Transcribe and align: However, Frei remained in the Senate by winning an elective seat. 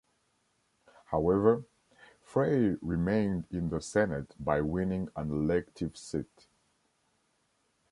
However, 1.11 1.63
Frei 2.23 2.75
remained 2.81 3.45
in 3.51 3.69
the 3.69 3.79
Senate 3.79 4.33
by 4.39 4.59
winning 4.59 5.09
an 5.15 5.29
elective 5.31 5.95
seat. 5.95 6.47